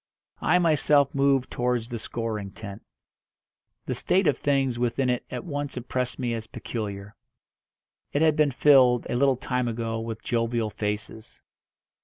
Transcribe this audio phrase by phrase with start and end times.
[0.41, 2.81] I myself moved towards the scoring tent.
[3.85, 7.15] The state of things within it at once impressed me as peculiar.
[8.11, 11.43] It had been filled, a little time ago, with jovial faces.